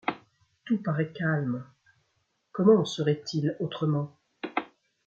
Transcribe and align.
Tout 0.65 0.81
parait 0.81 1.11
calme, 1.11 1.63
comment 2.53 2.79
en 2.79 2.85
serait-il 2.85 3.55
autrement? 3.59 4.17